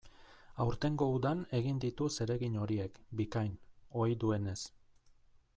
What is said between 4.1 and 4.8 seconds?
duenez.